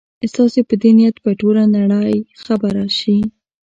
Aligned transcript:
ستاسي 0.31 0.61
په 0.69 0.75
دې 0.81 0.91
نیت 0.97 1.15
به 1.23 1.31
ټوله 1.39 1.63
نړۍ 1.75 2.15
خبره 2.43 2.85
شي. 2.99 3.17